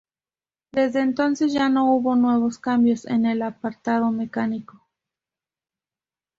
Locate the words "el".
3.27-3.43